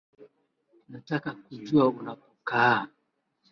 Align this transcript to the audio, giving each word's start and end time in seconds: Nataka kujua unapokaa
Nataka 0.89 1.31
kujua 1.33 1.87
unapokaa 1.87 2.87